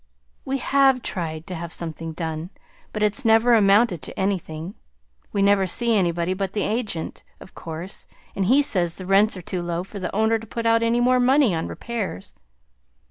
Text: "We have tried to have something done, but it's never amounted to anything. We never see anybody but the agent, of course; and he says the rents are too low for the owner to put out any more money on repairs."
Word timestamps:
"We 0.45 0.57
have 0.57 1.03
tried 1.03 1.45
to 1.45 1.53
have 1.53 1.71
something 1.71 2.13
done, 2.13 2.49
but 2.91 3.03
it's 3.03 3.23
never 3.23 3.53
amounted 3.53 4.01
to 4.01 4.19
anything. 4.19 4.73
We 5.31 5.43
never 5.43 5.67
see 5.67 5.95
anybody 5.95 6.33
but 6.33 6.53
the 6.53 6.63
agent, 6.63 7.21
of 7.39 7.53
course; 7.53 8.07
and 8.35 8.45
he 8.45 8.63
says 8.63 8.95
the 8.95 9.05
rents 9.05 9.37
are 9.37 9.43
too 9.43 9.61
low 9.61 9.83
for 9.83 9.99
the 9.99 10.11
owner 10.11 10.39
to 10.39 10.47
put 10.47 10.65
out 10.65 10.81
any 10.81 11.01
more 11.01 11.19
money 11.19 11.53
on 11.53 11.67
repairs." 11.67 12.33